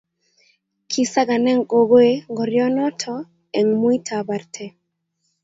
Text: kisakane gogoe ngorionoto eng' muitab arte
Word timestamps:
kisakane 0.89 1.51
gogoe 1.69 2.11
ngorionoto 2.31 3.13
eng' 3.57 3.75
muitab 3.81 4.27
arte 4.37 4.65